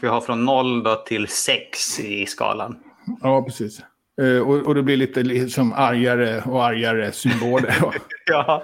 [0.00, 2.76] Vi har från 0 då till 6 i skalan.
[3.22, 3.80] Ja, precis.
[4.22, 7.74] Eh, och, och det blir lite liksom argare och argare symboler.
[8.26, 8.62] ja.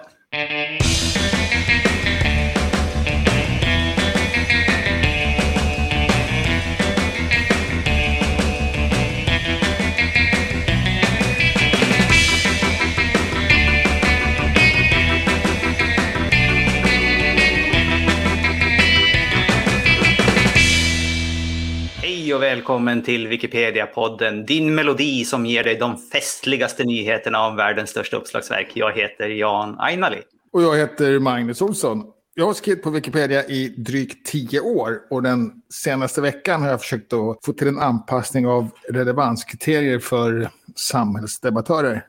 [22.37, 28.17] Och välkommen till Wikipedia-podden, din melodi som ger dig de festligaste nyheterna om världens största
[28.17, 28.71] uppslagsverk.
[28.75, 30.23] Jag heter Jan Ainali.
[30.53, 32.05] Och jag heter Magnus Olsson.
[32.35, 36.81] Jag har skrivit på Wikipedia i drygt tio år och den senaste veckan har jag
[36.81, 42.05] försökt att få till en anpassning av relevanskriterier för samhällsdebattörer.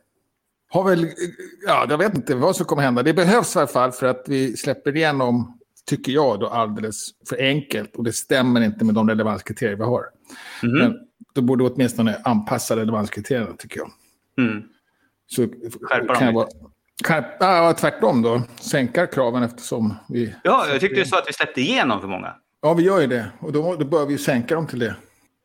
[0.70, 1.08] Har väl,
[1.68, 3.04] ja, jag vet inte vad som kommer hända.
[3.04, 7.42] Det behövs i alla fall för att vi släpper igenom tycker jag, då alldeles för
[7.42, 7.96] enkelt.
[7.96, 10.04] Och det stämmer inte med de relevanskriterier vi har.
[10.64, 10.78] Mm.
[10.78, 11.00] Men
[11.36, 13.92] då borde åtminstone anpassa relevanskriterierna, tycker jag.
[14.38, 14.64] Mm.
[15.28, 15.48] Så
[15.82, 16.48] Skärpa kan jag vara,
[17.08, 18.42] skärpa, ja, tvärtom då.
[18.60, 20.36] Sänka kraven eftersom vi...
[20.44, 22.36] Ja, jag tyckte du sa att vi släppte igenom för många.
[22.62, 23.32] Ja, vi gör ju det.
[23.40, 24.96] Och då, då bör vi sänka dem till det.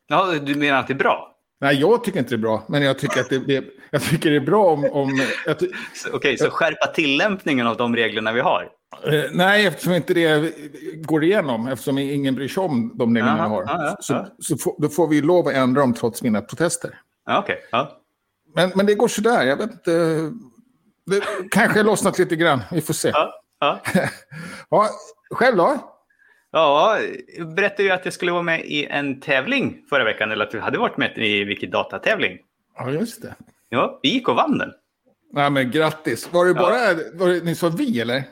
[0.09, 1.29] Ja, du menar att det är bra?
[1.61, 2.65] Nej, jag tycker inte det är bra.
[2.69, 4.85] Men jag tycker att det, det jag tycker det är bra om...
[4.85, 5.11] om
[5.49, 5.71] Okej,
[6.13, 8.69] okay, så skärpa tillämpningen av de reglerna vi har?
[9.07, 10.55] Eh, nej, eftersom inte det
[10.97, 13.63] går igenom, eftersom ingen bryr sig om de reglerna vi har.
[13.63, 14.27] Aha, så, aha.
[14.39, 17.01] så får, då får vi lov att ändra dem trots mina protester.
[17.27, 18.01] Ja, okay, ja.
[18.55, 19.93] men, men det går sådär, jag vet inte.
[21.07, 23.09] Det kanske har lossnat lite grann, vi får se.
[23.09, 23.81] Ja, ja.
[24.71, 24.89] ja,
[25.31, 25.93] själv då?
[26.51, 26.99] Ja,
[27.39, 30.51] jag berättade ju att jag skulle vara med i en tävling förra veckan, eller att
[30.51, 32.39] du hade varit med i Wikidata-tävling.
[32.77, 33.35] Ja, just det.
[33.69, 34.73] Ja, vi gick och vann den.
[35.33, 36.33] Nej, men grattis.
[36.33, 36.95] Var det bara, ja.
[37.15, 38.23] var det, ni sa vi eller?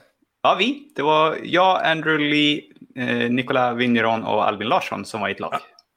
[0.43, 0.93] Ja, vi.
[0.97, 2.63] Det var jag, Andrew Lee,
[2.97, 5.55] eh, Nicola Vigneron och Albin Larsson som var i ett lag.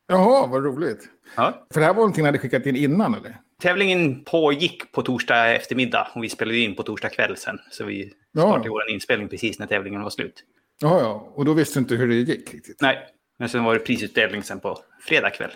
[0.08, 1.10] Jaha, vad roligt.
[1.36, 1.66] Ja.
[1.74, 3.38] För det här var någonting ni hade skickat in innan eller?
[3.62, 7.60] Tävlingen pågick på torsdag eftermiddag och vi spelade in på torsdag kväll sen.
[7.72, 8.72] Så vi startade ja.
[8.72, 10.44] vår inspelning precis när tävlingen var slut.
[10.82, 11.32] Ja, ja.
[11.36, 12.78] Och då visste du inte hur det gick riktigt?
[12.82, 12.98] Nej,
[13.40, 14.78] men sen var det prisutdelning sen på
[15.08, 15.52] fredag kväll.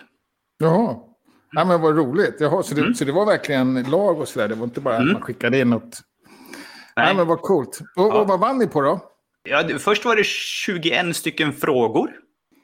[0.58, 0.96] Jaha.
[1.52, 2.36] Ja, men vad roligt.
[2.40, 2.94] Jaha, så, det, mm.
[2.94, 4.48] så det var verkligen lag och sådär?
[4.48, 5.08] Det var inte bara mm.
[5.08, 6.00] att man skickade in något
[6.98, 7.08] Nej.
[7.08, 7.78] Ja, men vad coolt.
[7.96, 8.20] Och, ja.
[8.20, 9.00] och, vad vann ni på då?
[9.42, 12.10] Ja, först var det 21 stycken frågor.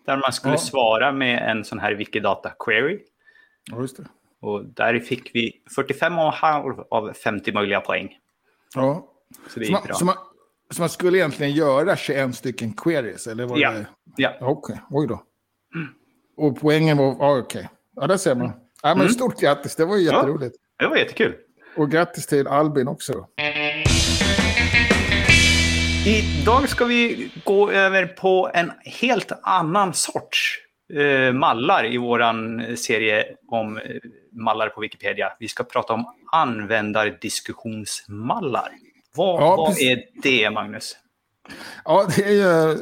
[0.06, 0.58] Där man skulle ja.
[0.58, 3.00] svara med en sån här Wikidata query.
[3.70, 4.04] Ja, just det.
[4.40, 8.18] Och där fick vi 45,5 av 50 möjliga poäng.
[8.74, 9.08] Ja.
[9.48, 9.94] Så det gick så man, bra.
[9.94, 10.14] Så man,
[10.70, 13.26] så man, skulle egentligen göra 21 stycken queries?
[13.26, 13.72] Eller var ja.
[13.72, 13.86] Det...
[14.16, 14.30] ja.
[14.40, 14.76] Okej, okay.
[14.90, 15.22] oj då.
[15.74, 15.88] Mm.
[16.36, 17.58] Och poängen var, ja, okej.
[17.58, 17.68] Okay.
[17.96, 18.52] Ja, där ser man.
[18.82, 19.08] Ja, men mm.
[19.08, 20.56] Stort grattis, det var ju jätteroligt.
[20.78, 21.34] Ja, det var jättekul.
[21.76, 23.12] Och grattis till Albin också.
[23.12, 23.28] Då.
[26.06, 30.58] Idag ska vi gå över på en helt annan sorts
[30.92, 33.82] eh, mallar i vår serie om eh,
[34.32, 35.32] mallar på Wikipedia.
[35.38, 38.68] Vi ska prata om användardiskussionsmallar.
[39.16, 40.96] Vad, ja, vad är det, Magnus?
[41.84, 42.78] Ja, det är ju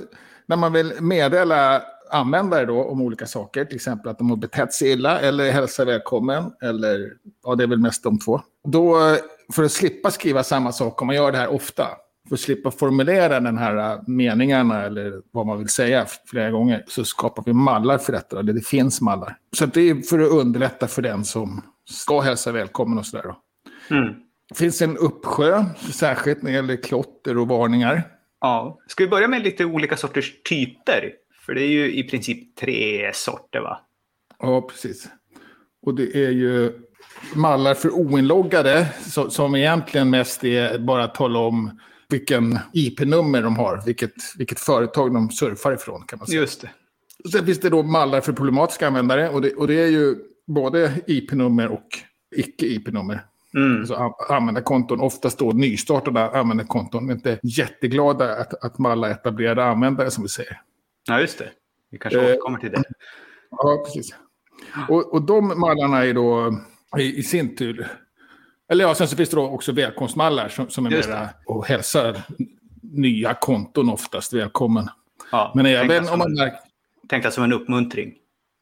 [0.46, 3.64] när man vill meddela användare då om olika saker.
[3.64, 6.52] Till exempel att de har betett sig illa eller hälsa välkommen.
[6.62, 7.12] Eller
[7.44, 8.40] ja, det är väl mest de två.
[8.64, 9.16] Då,
[9.54, 11.88] för att slippa skriva samma sak, om man gör det här ofta,
[12.28, 16.84] för att slippa formulera den här äh, meningarna eller vad man vill säga flera gånger
[16.88, 18.38] så skapar vi mallar för detta.
[18.38, 19.36] Eller det finns mallar.
[19.56, 23.34] Så det är för att underlätta för den som ska hälsa välkommen och sådär.
[23.90, 24.14] Mm.
[24.48, 28.02] Det finns en uppsjö, särskilt när det gäller klotter och varningar.
[28.40, 28.78] Ja.
[28.86, 31.12] Ska vi börja med lite olika sorters typer?
[31.46, 33.80] För det är ju i princip tre sorter va?
[34.38, 35.08] Ja, precis.
[35.82, 36.72] Och det är ju
[37.34, 38.86] mallar för oinloggade
[39.28, 41.80] som egentligen mest är bara att tala om
[42.12, 46.40] vilken IP-nummer de har, vilket, vilket företag de surfar ifrån kan man säga.
[46.40, 46.70] Just det.
[47.30, 51.00] Sen finns det då mallar för problematiska användare och det, och det är ju både
[51.06, 51.86] IP-nummer och
[52.36, 53.26] icke-IP-nummer.
[53.54, 53.78] Mm.
[53.78, 60.22] Alltså användarkonton, oftast då nystartade användarkonton, men inte jätteglada att, att malla etablerade användare som
[60.22, 60.60] vi säger.
[61.08, 61.50] Ja, just det.
[61.90, 62.82] Vi kanske eh, återkommer till det.
[63.50, 64.14] Ja, precis.
[64.88, 66.60] Och, och de mallarna är då
[66.98, 67.88] i, i sin tur
[68.72, 72.22] eller ja, sen så finns det då också välkomstmallar som, som är mera och hälsar
[72.82, 74.88] nya konton oftast välkommen.
[75.32, 76.58] Ja, Men även om man märker...
[77.08, 78.14] Tänk som en uppmuntring.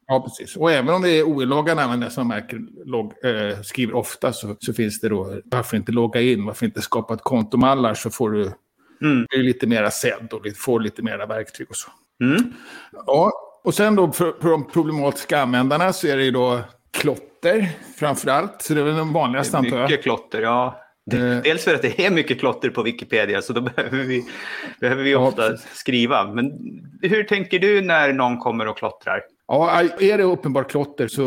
[0.06, 0.56] Ja, precis.
[0.56, 4.72] Och även om det är oinloggade användare som märker, log, eh, skriver ofta så, så,
[4.72, 8.42] finns det då, varför inte logga in, varför inte skapa ett kontomallar så får du
[9.02, 9.26] mm.
[9.30, 11.90] bli lite mera sedd och får lite mera verktyg och så.
[12.24, 12.52] Mm.
[13.06, 13.32] Ja,
[13.64, 16.60] och sen då för, för de problematiska användarna så är det ju då
[17.40, 18.62] klotter framför allt.
[18.62, 19.90] Så det är väl den vanligaste antar jag.
[19.90, 20.80] Mycket klotter, ja.
[21.44, 24.26] Dels för att det är mycket klotter på Wikipedia så då behöver vi,
[24.80, 26.32] behöver vi ofta skriva.
[26.32, 26.52] Men
[27.02, 29.22] hur tänker du när någon kommer och klottrar?
[29.48, 31.22] Ja, är det uppenbart klotter så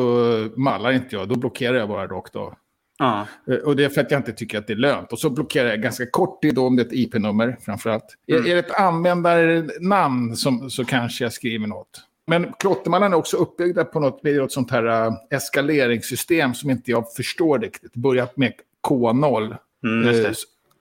[0.58, 1.30] mallar inte jag.
[1.30, 2.54] Då blockerar jag bara rakt av.
[2.98, 3.28] Ja.
[3.52, 5.12] Eh, Och det är för att jag inte tycker att det är lönt.
[5.12, 8.06] Och så blockerar jag ganska kort tid då om det är ett IP-nummer framförallt.
[8.32, 8.44] Mm.
[8.46, 12.02] Är, är det ett användarnamn som, så kanske jag skriver något.
[12.28, 17.14] Men klottermallarna är också uppbyggda på något, något sånt här äh, eskaleringssystem som inte jag
[17.14, 17.94] förstår riktigt.
[17.94, 18.54] Börjat med
[18.88, 19.58] K0.
[19.84, 20.32] Mm, eh,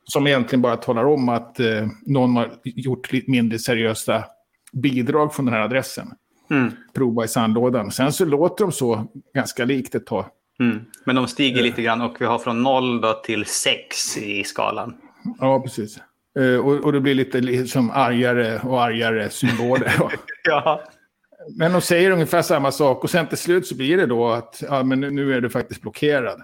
[0.05, 4.25] som egentligen bara talar om att eh, någon har gjort lite mindre seriösa
[4.73, 6.13] bidrag från den här adressen.
[6.51, 6.73] Mm.
[6.95, 7.91] Prova i sandlådan.
[7.91, 10.25] Sen så låter de så ganska likt ett tag.
[10.61, 10.81] Mm.
[11.05, 14.95] Men de stiger lite grann och vi har från 0 då till 6 i skalan.
[15.39, 15.99] Ja, precis.
[16.39, 19.93] Eh, och, och det blir lite liksom argare och argare symboler.
[20.45, 20.83] Ja.
[21.49, 24.63] Men de säger ungefär samma sak och sen till slut så blir det då att
[24.69, 26.43] ja, men nu, är du faktiskt blockerad.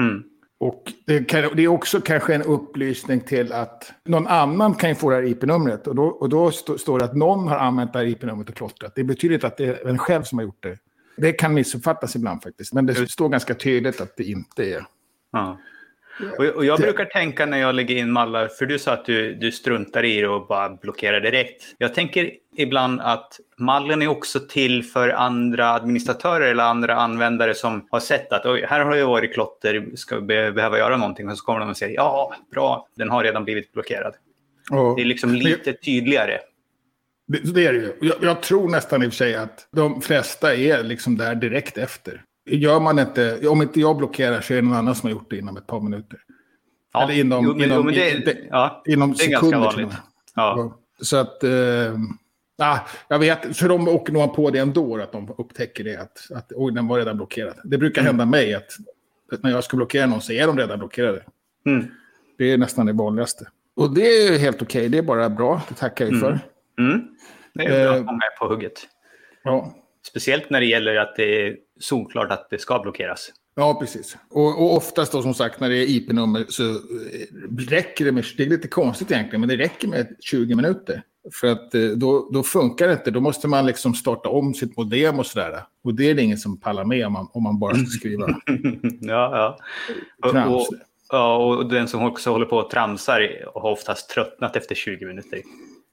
[0.00, 0.22] Mm.
[0.60, 4.94] Och det, kan, det är också kanske en upplysning till att någon annan kan ju
[4.94, 5.86] få det här IP-numret.
[5.86, 8.54] Och då, och då stå, står det att någon har använt det här IP-numret och
[8.54, 8.92] klottrat.
[8.94, 10.78] Det betyder inte att det är en själv som har gjort det.
[11.16, 12.72] Det kan missuppfattas ibland faktiskt.
[12.72, 14.84] Men det står ganska tydligt att det inte är.
[15.32, 15.58] Ja.
[16.38, 19.34] Och, och jag brukar tänka när jag lägger in mallar, för du sa att du,
[19.34, 21.62] du struntar i det och bara blockerar direkt.
[21.78, 27.88] Jag tänker ibland att mallen är också till för andra administratörer eller andra användare som
[27.90, 31.28] har sett att Oj, här har det varit klotter, ska be- behöva göra någonting?
[31.28, 34.14] Och så kommer de och säger ja, bra, den har redan blivit blockerad.
[34.70, 36.38] Och, Det är liksom lite tydligare.
[37.28, 37.92] det, det är det ju.
[38.00, 41.78] Jag, jag tror nästan i och för sig att de flesta är liksom där direkt
[41.78, 42.22] efter.
[42.48, 45.30] Gör man inte, om inte jag blockerar så är det någon annan som har gjort
[45.30, 46.18] det inom ett par minuter.
[46.92, 49.46] Ja, Eller inom- jo, men, inom- jo, men det, det- ja, Inom det är ganska
[49.46, 49.96] sekunder och vanligt.
[50.34, 50.78] Ja.
[51.00, 51.44] Så att...
[52.60, 52.78] Ah,
[53.08, 55.96] jag vet, för de åker nog på det ändå, att de upptäcker det.
[56.00, 57.54] Att, att oj, den var redan blockerad.
[57.64, 58.70] Det brukar hända mig att,
[59.32, 61.22] att när jag ska blockera någon så är de redan blockerade.
[61.66, 61.86] Mm.
[62.38, 63.46] Det är nästan det vanligaste.
[63.76, 65.62] Och det är ju helt okej, det är bara bra.
[65.68, 66.40] Det tackar vi för.
[66.78, 67.08] Mm.
[67.54, 68.80] Det är bra att många är på hugget.
[69.42, 69.74] Ja.
[70.08, 73.30] Speciellt när det gäller att det är solklart att det ska blockeras.
[73.56, 74.16] Ja, precis.
[74.30, 76.76] Och, och oftast då som sagt när det är IP-nummer så eh,
[77.58, 81.02] räcker det med, det är lite konstigt egentligen, men det räcker med 20 minuter.
[81.32, 84.76] För att eh, då, då funkar det inte, då måste man liksom starta om sitt
[84.76, 85.62] modem och sådär.
[85.84, 88.28] Och det är det ingen som pallar med om man, om man bara ska skriva
[89.00, 89.56] ja,
[90.20, 90.38] ja.
[90.46, 90.66] Och, och,
[91.08, 95.42] ja, och den som också håller på och tramsar har oftast tröttnat efter 20 minuter.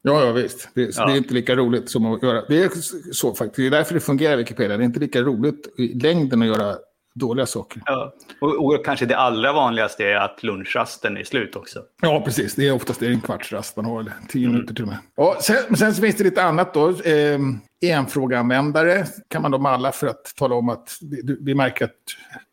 [0.05, 0.69] Ja, ja visst.
[0.73, 1.05] Det, Ja.
[1.05, 2.41] det är inte lika roligt som att göra.
[2.47, 2.69] Det är
[3.13, 3.55] så faktiskt.
[3.55, 4.77] Det är därför det fungerar Wikipedia.
[4.77, 6.75] Det är inte lika roligt i längden att göra
[7.15, 7.81] dåliga saker.
[7.85, 8.13] Ja.
[8.41, 11.79] Och, och kanske det allra vanligaste är att lunchrasten är slut också.
[12.01, 12.55] Ja, precis.
[12.55, 14.97] Det är oftast det är en kvartsrast man har, eller tio minuter till och med.
[15.15, 16.89] Ja, sen, sen finns det lite annat då.
[16.89, 17.39] Eh,
[17.85, 21.91] enfrågeanvändare kan man då malla för att tala om att du, vi märker att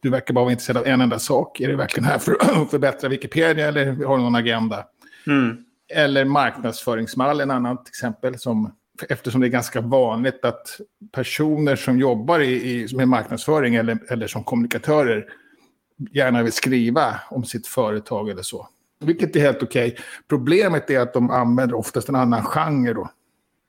[0.02, 1.60] du verkar bara vara intresserad av en enda sak.
[1.60, 4.84] Är du verkligen här för att förbättra Wikipedia eller har du någon agenda?
[5.26, 5.56] Mm.
[5.92, 8.38] Eller marknadsföringsmall, en annat exempel.
[8.38, 8.72] Som,
[9.08, 10.80] eftersom det är ganska vanligt att
[11.12, 15.26] personer som jobbar i, i, med marknadsföring eller, eller som kommunikatörer
[16.12, 18.68] gärna vill skriva om sitt företag eller så.
[19.00, 19.96] Vilket är helt okej.
[20.28, 23.10] Problemet är att de använder oftast en annan genre då.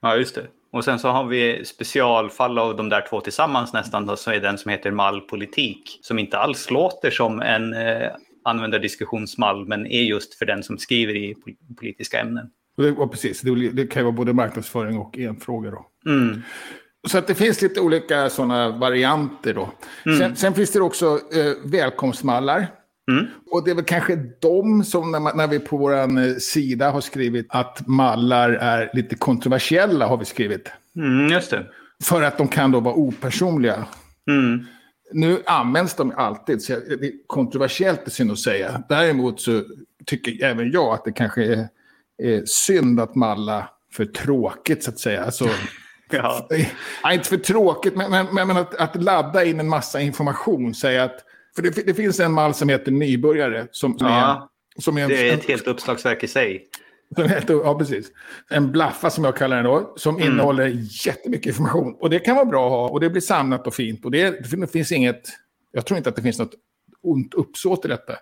[0.01, 0.47] Ja, just det.
[0.71, 4.39] Och sen så har vi specialfall av de där två tillsammans nästan, då, så är
[4.39, 5.99] den som heter mallpolitik.
[6.01, 8.11] Som inte alls låter som en eh,
[8.43, 12.49] användardiskussionsmall, men är just för den som skriver i pol- politiska ämnen.
[12.77, 16.11] Och det, och precis, det, det kan ju vara både marknadsföring och enfrågor då.
[16.11, 16.41] Mm.
[17.07, 19.69] Så att det finns lite olika sådana varianter då.
[20.19, 22.67] Sen, sen finns det också eh, välkomstmallar.
[23.11, 23.25] Mm.
[23.51, 27.01] Och det är väl kanske de som när, man, när vi på vår sida har
[27.01, 30.71] skrivit att mallar är lite kontroversiella har vi skrivit.
[30.95, 31.65] Mm, just det.
[32.03, 33.85] För att de kan då vara opersonliga.
[34.29, 34.65] Mm.
[35.13, 38.83] Nu används de alltid, så det är kontroversiellt är synd att säga.
[38.89, 39.63] Däremot så
[40.05, 41.67] tycker även jag att det kanske är,
[42.23, 45.23] är synd att malla för tråkigt så att säga.
[45.23, 45.49] Alltså,
[46.13, 46.47] Ja.
[47.03, 50.75] Nej, inte för tråkigt, men, men, men att, att ladda in en massa information.
[50.75, 51.15] Säga att,
[51.55, 53.67] för det, det finns en mall som heter nybörjare.
[53.71, 56.65] Som, som Ja, är, som är, Det är en, ett helt uppslagsverk i sig.
[57.15, 58.11] Som heter, ja, precis.
[58.49, 59.93] En blaffa som jag kallar den då.
[59.97, 60.27] Som Mm.
[60.31, 60.71] innehåller
[61.05, 61.95] jättemycket information.
[61.99, 62.89] Och det kan vara bra att ha.
[62.89, 64.05] Och det blir samlat och fint.
[64.05, 65.21] Och det, det finns inget...
[65.71, 66.53] Jag tror inte att det finns något
[67.03, 68.13] ont uppsåt i detta.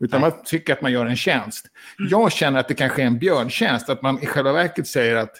[0.00, 1.66] Utan man tycker att man gör en tjänst.
[2.10, 3.88] Jag känner att det kanske är en björntjänst.
[3.88, 5.32] Att man i själva verket säger att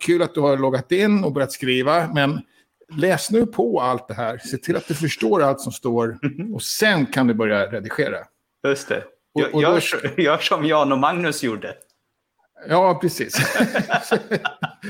[0.00, 2.40] kul att du har loggat in och börjat skriva, men
[2.96, 4.38] läs nu på allt det här.
[4.38, 6.18] Se till att du förstår allt som står
[6.54, 8.16] och sen kan du börja redigera.
[8.68, 9.04] Just det.
[9.34, 11.74] Och- Gör, och då- gör, gör som Jan och Magnus gjorde.
[12.68, 13.36] Ja, precis.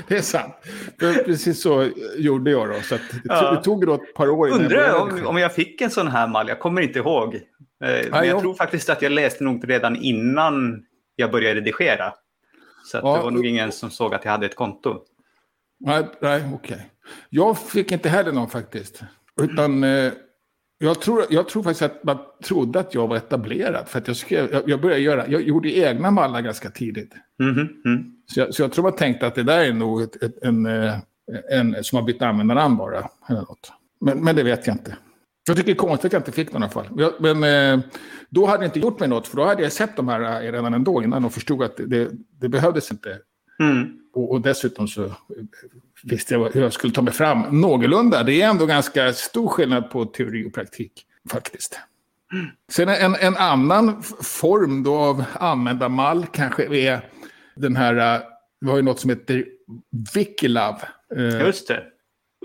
[0.09, 0.55] det är sant.
[0.99, 2.81] Precis så gjorde jag då.
[2.83, 3.51] Så Ja.
[3.51, 5.29] det tog då ett par år innan jag Undrar började om, redigera.
[5.29, 6.49] om jag fick en sån här mall.
[6.49, 7.35] Jag kommer inte ihåg.
[7.35, 7.41] Eh,
[7.81, 10.83] Men Ja, jag jag- tror faktiskt att jag läste nog redan innan
[11.17, 12.13] jag började redigera.
[12.85, 14.99] Så Ja, det var nog ingen som såg att jag hade ett konto.
[15.81, 16.75] Nej, nej okej.
[16.75, 16.87] Okay.
[17.31, 19.01] Jag fick inte heller någon faktiskt.
[19.43, 20.13] Utan eh,
[20.83, 23.89] jag, tror, jag tror faktiskt att man trodde att jag var etablerad.
[23.89, 27.15] För att jag, skrev, jag, jag började göra, jag gjorde egna mallar ganska tidigt.
[27.41, 28.13] Mm -hmm.
[28.27, 30.67] så, jag, så, jag, tror man tänkte att det där är nog ett, ett, en,
[30.67, 30.95] eh,
[31.51, 33.09] en som har bytt användarnamn bara.
[33.29, 33.73] Eller något.
[34.01, 34.97] Men, men det vet jag inte.
[35.47, 36.87] Jag tycker det är konstigt att jag inte fick någon i alla fall.
[36.97, 37.85] Jag, men eh,
[38.29, 40.53] då hade det inte gjort mig något, för då hade jag sett de här eh,
[40.53, 42.11] redan ändå innan och förstod att det,
[42.41, 43.19] det behövdes inte.
[43.61, 43.99] Mm.
[44.13, 45.11] Och, och, dessutom så
[46.03, 48.23] visste jag hur jag skulle ta mig fram någorlunda.
[48.23, 51.81] Det är ändå ganska stor skillnad på teori och praktik faktiskt.
[52.73, 57.01] Sen en, en annan form då av användarmall kanske är
[57.57, 58.23] den här, eh,
[58.61, 59.45] vi har ju något som heter
[60.15, 60.79] Wikilove.
[61.41, 61.83] Just det.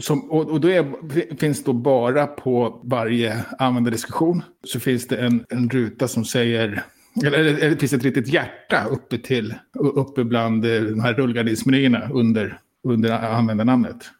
[0.01, 5.45] Som, och, och då är, finns då bara på varje användardiskussion så finns det en,
[5.49, 6.83] en ruta som säger,
[7.25, 12.09] eller, eller det finns ett litet hjärta uppe till, uppe bland eh, de här rullgardismenyerna
[12.13, 14.11] under, under användarnamnet.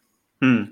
[0.41, 0.65] Mm.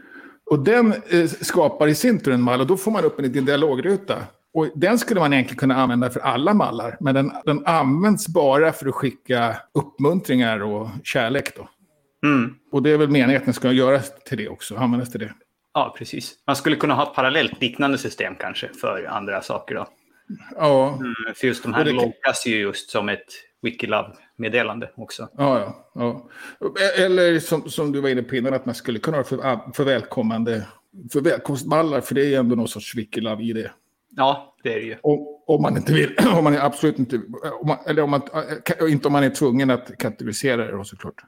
[0.46, 3.26] Och den eh, skapar i sin tur en mall och då får man upp en
[3.26, 4.16] liten dialogruta.
[4.54, 8.72] Och den skulle man egentligen kunna använda för alla mallar, men den, den används bara
[8.72, 11.56] för att skicka uppmuntringar och kärlek.
[11.56, 11.70] Då.
[12.28, 12.56] Mm.
[12.72, 15.34] Och det är väl meningen att den ska göras till det också, användas till det.
[15.74, 16.34] Ja, precis.
[16.48, 19.88] Man skulle kunna ha ett parallellt liknande system kanske för andra saker då.
[20.56, 20.94] Ja.
[21.00, 21.92] Mm, för just de här det...
[21.92, 23.28] loggas ju just som ett
[24.38, 25.30] Wikilab-meddelande också.
[25.38, 26.28] Ja, ja, ja.
[26.98, 29.84] Eller som, som du var inne på innan, att man skulle kunna ha för, för
[29.84, 30.68] välkommande
[31.12, 33.72] för välkomstmallar, för det är ju ändå någon sorts Wikilab i det.
[34.16, 34.98] Ja, det är det ju.
[35.02, 37.22] Om, om man inte vill, om man är absolut inte,
[37.62, 38.22] om man, eller om man,
[38.90, 41.22] inte om man är tvungen att kategorisera det då såklart.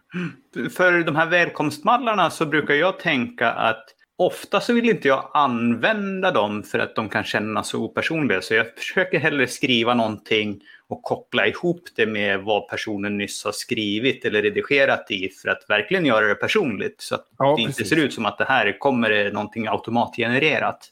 [0.71, 3.85] För de här välkomstmallarna så brukar jag tänka att
[4.17, 8.41] ofta så vill inte jag använda dem för att de kan kännas så opersonliga.
[8.41, 13.51] Så jag försöker hellre skriva någonting och koppla ihop det med vad personen nyss har
[13.51, 17.01] skrivit eller redigerat i för att verkligen göra det personligt.
[17.01, 17.79] Så att ja, det precis.
[17.79, 20.91] inte ser ut som att det här kommer någonting automatgenererat.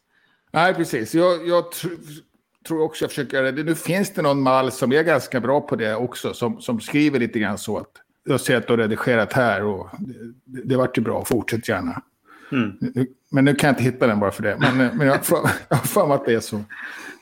[0.52, 1.16] Nej, precis.
[1.16, 1.88] Jag, jag tr
[2.68, 3.64] tror också jag försöker göra det.
[3.64, 7.20] Nu finns det någon mall som är ganska bra på det också, som, som skriver
[7.20, 7.92] lite grann så att
[8.24, 9.90] jag ser att du har redigerat här och
[10.46, 12.02] det, det vart ju bra, fortsätt gärna.
[12.52, 12.78] Mm.
[13.34, 14.58] Men nu kan jag inte hitta den bara för det.
[14.60, 16.64] Men, men jag har för att det är så.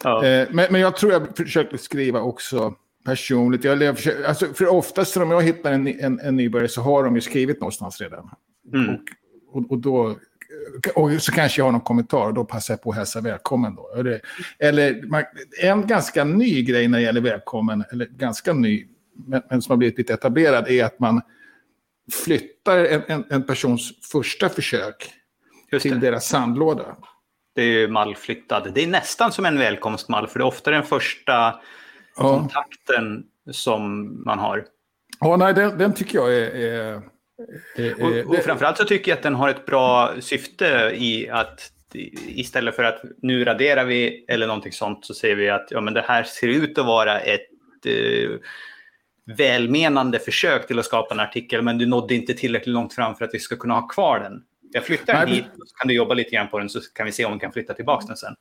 [0.03, 0.25] Ja.
[0.25, 2.75] Eh, men, men jag tror jag försöker skriva också
[3.05, 3.63] personligt.
[3.63, 7.15] Jag lever, alltså, för oftast om jag hittar en, en, en nybörjare så har de
[7.15, 8.29] ju skrivit någonstans redan.
[8.73, 8.95] Mm.
[8.95, 8.99] Och,
[9.57, 10.15] och, och, då
[10.95, 13.75] och så kanske jag har någon kommentar och då passar jag på att hälsa välkommen.
[13.75, 13.93] Då.
[13.97, 14.21] Eller,
[14.59, 15.03] eller
[15.61, 18.87] en ganska ny grej när det gäller välkommen, eller ganska ny,
[19.27, 21.21] men, men som har blivit lite etablerad, är att man
[22.25, 25.20] flyttar en, en, en persons första försök
[25.79, 26.95] till deras sandlåda.
[27.55, 28.71] Det är mallflyttad.
[28.73, 31.59] Det är nästan som en välkomstmall, för det är ofta den första ja.
[32.15, 34.65] kontakten som man har.
[35.19, 37.01] Ja, nej, den, den tycker jag är, är
[37.99, 41.71] och, och framförallt så tycker jag att den har ett bra syfte i att
[42.27, 45.93] istället för att nu raderar vi eller någonting sånt så säger vi att ja, men
[45.93, 47.49] det här ser ut att vara ett
[47.85, 48.29] eh,
[49.37, 53.25] välmenande försök till att skapa en artikel men du nådde inte tillräckligt långt fram för
[53.25, 54.43] att vi ska kunna ha kvar den.
[54.73, 57.11] Jag flyttar den hit så kan du jobba lite grann på den så kan vi
[57.11, 58.35] se om vi kan flytta tillbaka den sen.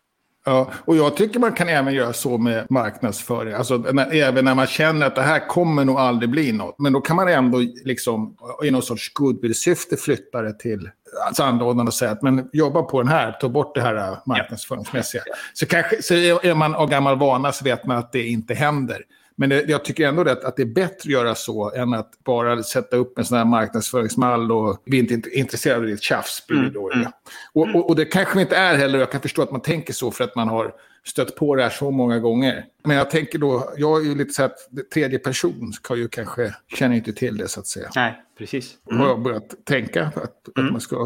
[0.45, 3.55] Ja, och jag tycker man kan även göra så med marknadsföring.
[3.55, 6.79] Alltså, när, även när man känner att det här kommer nog aldrig bli något.
[6.79, 10.91] Men då kan man ändå liksom, i någon sorts goodwill-syfte flytta det till
[11.27, 14.19] alltså anordnaren och säga att men jobba på den här, ta bort det här äh,
[14.27, 15.23] marknadsföringsmässiga.
[15.27, 15.35] Ja.
[15.55, 19.03] Så, kanske, så är man av gammal vana så vet man att det inte händer.
[19.41, 22.25] Men det, jag tycker ändå det, att det är bättre att göra så än att
[22.25, 26.43] bara sätta upp en sån här marknadsföringsmall och vi är inte intresserade av ditt tjafs.
[26.51, 27.07] Mm, då, mm.
[27.53, 28.99] Och, och, och, det kanske vi inte är heller.
[28.99, 31.71] Jag kan förstå att man tänker så för att man har stött på det här
[31.71, 32.65] så många gånger.
[32.85, 34.57] Men jag tänker då, jag är ju lite så att
[34.95, 37.91] tredje person ska ju kanske, känner inte till det så att säga.
[37.97, 38.75] Nej, precis.
[38.91, 39.01] Mm.
[39.01, 40.17] Har jag börjat tänka att,
[40.49, 40.73] att mm.
[40.73, 40.97] man ska,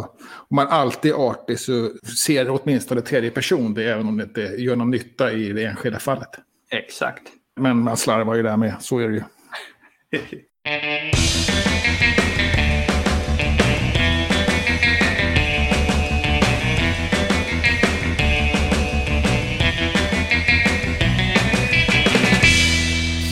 [0.48, 1.90] om man alltid är artig så
[2.24, 5.98] ser åtminstone tredje person det även om det inte gör någon nytta i det enskilda
[5.98, 6.30] fallet.
[6.70, 7.22] Exakt.
[7.60, 9.22] Men man slarvar ju där med, så är det ju.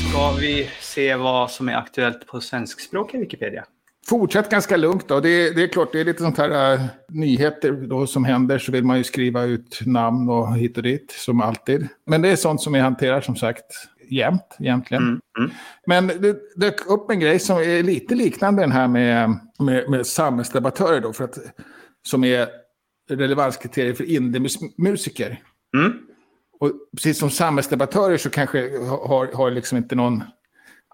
[0.08, 3.64] Ska vi se vad som är aktuellt på svenskspråk i Wikipedia?
[4.06, 5.20] Fortsätt ganska lugnt då.
[5.20, 8.72] Det, det, är klart, det är lite sånt här uh, nyheter då som händer så
[8.72, 11.88] vill man ju skriva ut namn och hit och dit som alltid.
[12.06, 13.64] Men det är sånt som vi hanterar som sagt
[14.12, 15.02] jämt egentligen.
[15.02, 15.50] Mm, mm.
[15.86, 20.06] Men det dök upp en grej som är lite liknande den här med, med, med
[20.06, 21.38] samhällsdebattörer då, för att,
[22.08, 22.48] som är
[23.10, 25.40] relevanskriterier för indiemusiker.
[25.76, 25.92] Mm.
[26.60, 30.22] Och precis som samhällsdebattörer så kanske har, har liksom inte någon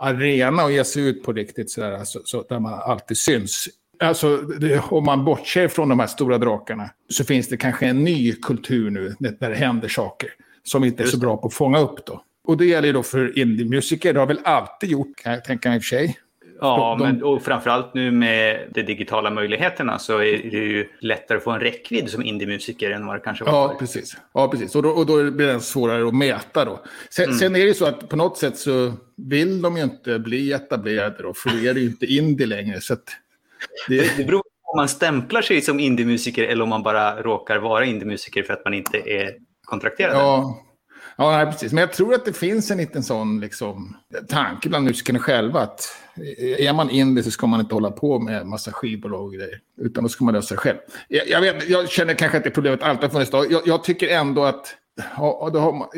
[0.01, 3.69] arena att ge sig ut på riktigt sådär, så, så, där man alltid syns.
[4.01, 8.05] Alltså, det, om man bortser från de här stora drakarna så finns det kanske en
[8.05, 10.31] ny kultur nu där det händer saker
[10.63, 12.23] som inte är så bra på att fånga upp då.
[12.49, 15.69] Och det gäller ju då för indie-musiker, det har väl alltid gjort, kan jag tänka
[15.69, 16.19] mig i och för sig.
[16.61, 21.39] Ja, de, men och framförallt nu med de digitala möjligheterna så är det ju lättare
[21.39, 24.17] att få en räckvidd som indie-musiker än vad det kanske var Ja, precis.
[24.35, 24.75] Ja, precis.
[24.75, 26.85] Och då, och då blir det svårare att mäta då.
[27.11, 27.39] Sen, mm.
[27.39, 30.53] sen är det ju så att på något sätt så vill de ju inte bli
[30.53, 32.81] etablerade då, för då är det ju inte indie längre.
[32.81, 32.97] Så
[33.89, 34.17] det...
[34.17, 37.85] det beror på om man stämplar sig som indie-musiker eller om man bara råkar vara
[37.85, 40.17] indie-musiker för att man inte är kontrakterad.
[40.17, 40.65] Ja,
[41.21, 41.73] Ja, nej, precis.
[41.73, 43.97] Men jag tror att det finns en liten sån liksom,
[44.29, 45.61] tanke bland musikerna själva.
[45.61, 45.81] att
[46.39, 49.61] eh, Är man indie så ska man inte hålla på med massa skivbolag och grejer.
[49.81, 50.79] Utan då ska man lösa det själv.
[51.09, 53.31] Jag, jag, vet, jag känner kanske att det problemet alltid har funnits.
[53.31, 53.47] Då.
[53.51, 54.75] Jag, jag tycker ändå att
[55.17, 55.89] ja, då har, man,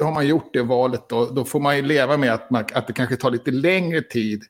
[0.00, 1.08] har man gjort det valet.
[1.08, 4.02] Då, då får man ju leva med att, man, att det kanske tar lite längre
[4.02, 4.42] tid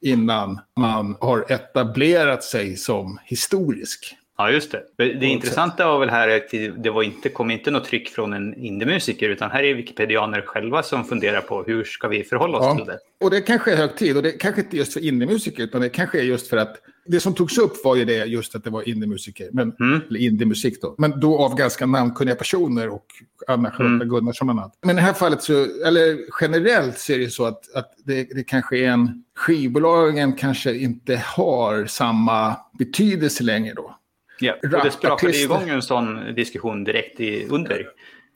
[0.00, 4.16] innan man har etablerat sig som historisk.
[4.38, 4.82] Ja, just det.
[4.96, 6.50] Det intressanta var väl här att
[6.82, 10.82] det var inte, kom inte något tryck från en indiemusiker utan här är wikipedianer själva
[10.82, 12.76] som funderar på hur ska vi förhålla oss ja.
[12.76, 12.98] till det.
[13.24, 15.88] Och det kanske är hög tid och det kanske inte just för indiemusiker utan det
[15.88, 16.76] kanske är just för att
[17.06, 20.00] det som togs upp var ju det just att det var indiemusiker, men, mm.
[20.08, 20.94] eller indiemusik då.
[20.98, 23.06] Men då av ganska namnkunniga personer och
[23.46, 24.08] Anna-Charlotta mm.
[24.08, 24.78] Gunnarsson bland annat.
[24.82, 25.52] Men i det här fallet så,
[25.86, 30.74] eller generellt så är det så att, att det, det kanske är en, skivbolagen kanske
[30.74, 33.96] inte har samma betydelse längre då.
[34.38, 37.86] Ja, och det sprakade igång en sån diskussion direkt i, under.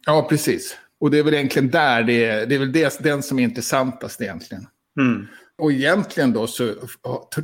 [0.06, 0.76] Ja, precis.
[1.00, 3.42] Och det är väl egentligen där det är, det är väl det, den som är
[3.42, 4.66] intressantast egentligen.
[5.00, 5.26] Mm.
[5.58, 6.74] Och egentligen då så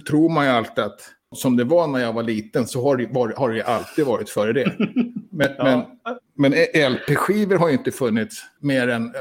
[0.09, 1.01] tror man ju alltid att
[1.35, 4.31] som det var när jag var liten så har det, var, har det alltid varit
[4.31, 4.77] före det.
[5.31, 5.91] Men, ja.
[6.35, 9.21] men, men LP-skivor har ju inte funnits mer än eh,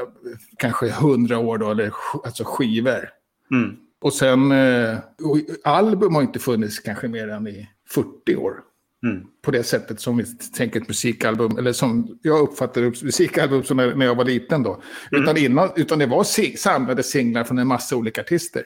[0.58, 1.92] kanske hundra år då, eller
[2.24, 3.08] alltså skivor.
[3.50, 3.76] Mm.
[4.00, 8.60] Och sen, eh, och album har inte funnits kanske mer än i 40 år.
[9.06, 9.26] Mm.
[9.42, 10.24] På det sättet som vi
[10.56, 14.82] tänker ett musikalbum, eller som jag uppfattade musikalbum som när, när jag var liten då.
[15.12, 15.22] Mm.
[15.22, 18.62] Utan, innan, utan det var sing samlade singlar från en massa olika artister.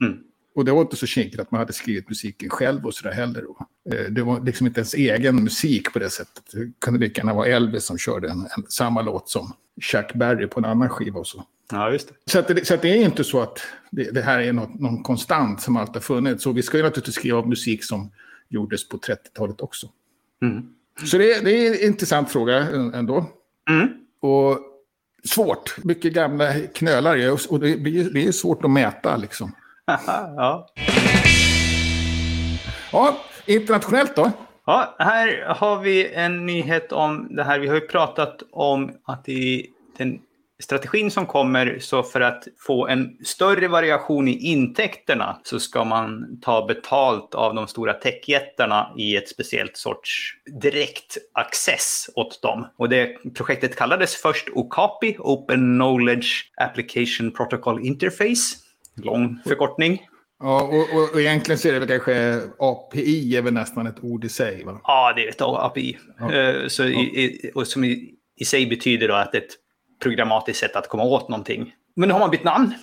[0.00, 0.18] Mm.
[0.54, 3.44] Och det var inte så kinkigt att man hade skrivit musiken själv och sådär heller.
[3.92, 6.42] Eh, det var liksom inte ens egen musik på det sättet.
[6.52, 10.46] Det kunde lika gärna vara Elvis som körde en, en, samma låt som Chuck Berry
[10.46, 11.44] på en annan skiva och så.
[11.70, 12.14] Ja, just det.
[12.32, 13.58] Så, det, så det är inte så att
[13.90, 16.42] det, det här är något, någon konstant som alltid har funnits.
[16.42, 18.10] Så vi ska ju naturligtvis skriva musik som
[18.52, 19.86] gjordes på 30-talet också.
[20.42, 20.62] Mm.
[21.04, 22.56] Så det, det, är en intressant fråga
[22.94, 23.24] ändå.
[23.70, 23.88] Mm.
[24.20, 24.58] Och
[25.24, 25.76] svårt.
[25.84, 29.52] Mycket gamla knölar och det blir, det är svårt att mäta liksom.
[30.36, 30.68] ja.
[32.92, 34.30] ja, internationellt då?
[34.66, 37.58] Ja, här har vi en nyhet om det här.
[37.58, 40.20] Vi har ju pratat om att i den
[40.62, 46.40] strategin som kommer, så för att få en större variation i intäkterna så ska man
[46.40, 52.66] ta betalt av de stora techjättarna i ett speciellt sorts direkt access åt dem.
[52.76, 58.56] Och det projektet kallades först OCAPI, Open Knowledge Application Protocol Interface.
[59.02, 60.00] Lång förkortning.
[60.42, 64.04] Ja, och, och, och egentligen så är det väl kanske API är väl nästan ett
[64.04, 64.64] ord i sig?
[64.64, 64.80] Va?
[64.84, 65.98] Ja, det är ett API.
[66.18, 66.52] Ja.
[66.52, 66.88] Uh, så ja.
[66.88, 69.50] i, och som i, i sig betyder då att ett
[70.02, 71.74] programmatiskt sätt att komma åt någonting.
[71.96, 72.74] Men nu har man bytt namn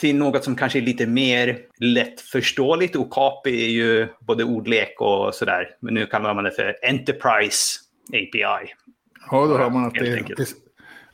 [0.00, 2.96] till något som kanske är lite mer lättförståeligt.
[2.96, 5.68] Okapi är ju både ordlek och sådär.
[5.80, 8.72] Men nu kallar man det för Enterprise API.
[9.30, 10.54] Ja, då har man att det, det,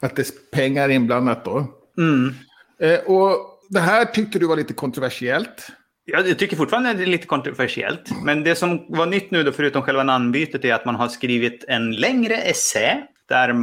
[0.01, 1.67] att det är pengar inblandat då.
[1.99, 2.35] Mm.
[2.81, 3.37] Eh, och
[3.69, 5.69] det här tyckte du var lite kontroversiellt.
[6.05, 8.25] Ja, jag tycker fortfarande att det är lite kontroversiellt.
[8.25, 11.65] Men det som var nytt nu då, förutom själva namnbytet, är att man har skrivit
[11.69, 13.55] en längre essä där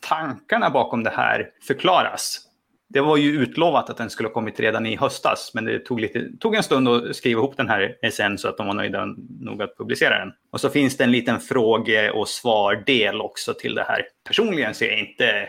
[0.00, 2.40] tankarna bakom det här förklaras.
[2.88, 6.00] Det var ju utlovat att den skulle ha kommit redan i höstas, men det tog,
[6.00, 9.06] lite, tog en stund att skriva ihop den här SN så att de var nöjda
[9.40, 10.32] nog att publicera den.
[10.52, 14.02] Och så finns det en liten fråge och svardel också till det här.
[14.26, 15.48] Personligen så är jag inte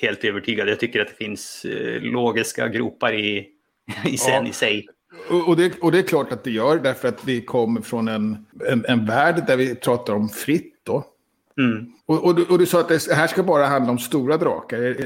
[0.00, 0.68] helt övertygad.
[0.68, 3.48] Jag tycker att det finns eh, logiska gropar i,
[4.04, 4.50] i sen ja.
[4.50, 4.86] i sig.
[5.46, 8.46] Och det, och det är klart att det gör, därför att vi kommer från en,
[8.68, 11.04] en, en värld där vi pratar om fritt då.
[11.58, 11.92] Mm.
[12.06, 14.96] Och, och, du, och, du sa att det här ska bara handla om stora drakar.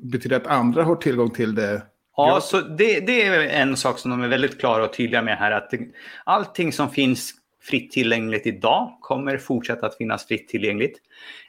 [0.00, 1.82] Betyder det att andra har tillgång till det?
[2.16, 5.38] Ja, så det, det, är en sak som de är väldigt klara och tydliga med
[5.38, 5.50] här.
[5.50, 5.70] Att
[6.24, 10.98] allting som finns fritt tillgängligt idag kommer fortsätta att finnas fritt tillgängligt.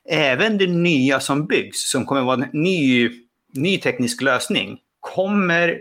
[0.10, 3.10] Även det nya som byggs, som kommer vara en ny,
[3.56, 5.80] ny teknisk lösning, kommer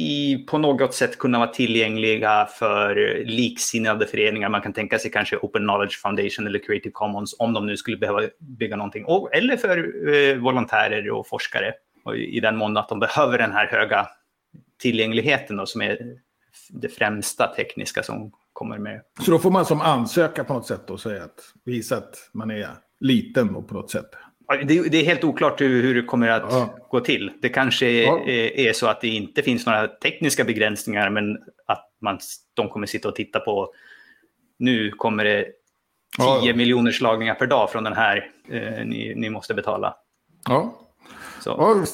[0.00, 4.48] i, på något sätt kunna vara tillgängliga för liksinnade föreningar.
[4.48, 7.96] Man kan tänka sig kanske Open Knowledge Foundation eller Creative Commons om de nu skulle
[7.96, 9.04] behöva bygga någonting.
[9.04, 9.78] Och, eller för
[10.14, 11.72] eh, volontärer och forskare
[12.04, 14.08] och i den mån att de behöver den här höga
[14.80, 15.98] tillgängligheten då, som är
[16.70, 19.00] det främsta tekniska som kommer med.
[19.24, 22.50] Så då får man som ansöka på något sätt och säga att visa att man
[22.50, 22.68] är
[23.00, 24.10] liten och på något sätt.
[24.48, 26.74] Det, det är helt oklart hur, hur det kommer att ja.
[26.90, 27.32] gå till.
[27.42, 28.20] Det kanske ja.
[28.26, 32.18] är, är, så att det inte finns några tekniska begränsningar men att man,
[32.54, 33.72] de kommer sitta och titta på
[34.58, 35.50] nu kommer det 10
[36.42, 36.54] ja.
[36.54, 39.96] miljoner slagningar per dag från den här eh, ni, ni måste betala.
[40.48, 40.74] Ja.
[41.40, 41.84] Så.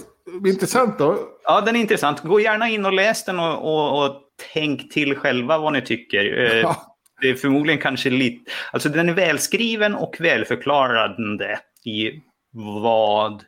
[0.46, 1.18] intressant då.
[1.44, 2.20] Ja, den är intressant.
[2.20, 6.58] Gå gärna in och läs den och, och, och tänk till själva vad ni tycker.
[6.64, 6.76] Eh.
[7.20, 8.50] Det är förmodligen kanske lite...
[8.72, 12.20] Alltså den är välskriven och välförklarande i
[12.54, 13.44] vad,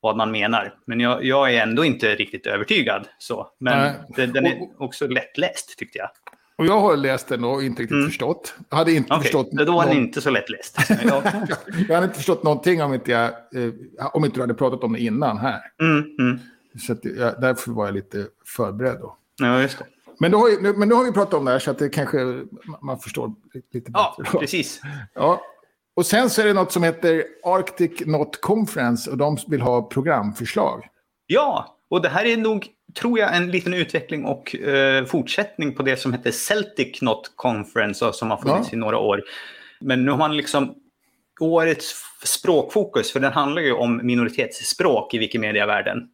[0.00, 0.74] vad man menar.
[0.84, 3.08] Men jag, jag är ändå inte riktigt övertygad.
[3.18, 3.48] Så.
[3.58, 6.08] Men den, den är också lättläst tyckte jag.
[6.58, 8.06] Och jag har läst den och inte riktigt mm.
[8.06, 8.54] förstått.
[8.70, 9.50] Jag hade inte okay, förstått...
[9.50, 10.04] Då var den någon...
[10.04, 10.78] inte så lättläst.
[11.88, 14.92] jag hade inte förstått någonting om inte, jag, eh, om inte du hade pratat om
[14.92, 15.60] det innan här.
[15.80, 16.38] Mm, mm.
[16.86, 19.16] Så att, ja, därför var jag lite förberedd då.
[19.38, 19.84] Ja, just det.
[20.18, 22.42] Men, då har, men nu har vi pratat om det här så att det kanske
[22.82, 23.34] man förstår
[23.72, 24.14] lite bättre.
[24.32, 24.80] Ja, precis.
[25.14, 25.42] Ja.
[25.98, 29.82] Och sen så är det något som heter Arctic Not Conference och de vill ha
[29.82, 30.88] programförslag.
[31.26, 35.82] Ja, och det här är nog tror jag, en liten utveckling och eh, fortsättning på
[35.82, 38.76] det som hette Celtic Not Conference som har funnits ja.
[38.76, 39.22] i några år.
[39.80, 40.74] Men nu har man liksom
[41.40, 46.08] årets språkfokus, för den handlar ju om minoritetsspråk i Wikimedia-världen,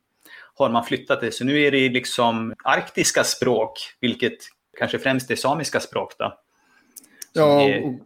[0.54, 1.32] har man flyttat det.
[1.32, 4.38] Så nu är det liksom arktiska språk, vilket
[4.78, 6.12] kanske främst är samiska språk.
[6.18, 6.32] Då,
[7.32, 7.98] ja, är,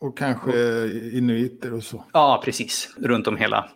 [0.00, 2.04] och, och, kanske inuiter och så.
[2.12, 2.96] Ja, precis.
[2.98, 3.70] Runt om hela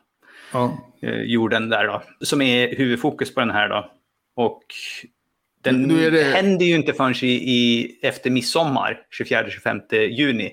[0.53, 0.79] ja.
[1.03, 2.03] eh, jorden där då.
[2.21, 3.91] Som är huvudfokus på den här då.
[4.37, 4.63] Och
[5.63, 6.23] den det...
[6.23, 10.53] händer ju inte förrän i, i, efter midsommar, 24-25 juni.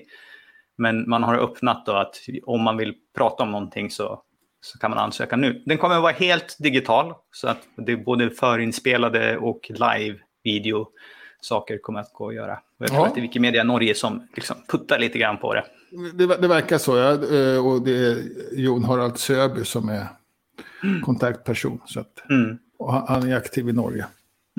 [0.78, 4.22] Men man har öppnat då att om man vill prata om någonting så,
[4.60, 5.62] så kan man ansöka nu.
[5.66, 10.88] Den kommer att vara helt digital, så att det är både förinspelade och live-video
[11.40, 12.58] saker kommer att gå att göra.
[12.78, 13.06] Jag tror ja.
[13.06, 15.64] att det är Wikimedia Norge som liksom puttar lite grann på det.
[16.14, 17.12] Det, det verkar så, ja.
[17.12, 18.22] Eh, och det är
[18.52, 20.06] Jon Harald Söby som är
[21.04, 21.80] kontaktperson.
[21.86, 22.30] Så att...
[22.30, 22.58] Mm.
[22.78, 24.06] Och han är aktiv i Norge.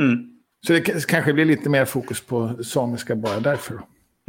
[0.01, 0.39] Mm.
[0.67, 3.81] Så det kanske blir lite mer fokus på samiska bara därför.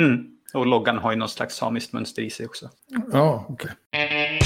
[0.03, 0.27] Mm.
[0.55, 2.69] Och loggan har ju något slags samiskt mönster i sig också.
[3.13, 3.71] Ja, okej.
[3.93, 4.39] Okay.